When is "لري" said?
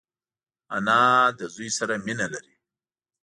2.33-2.55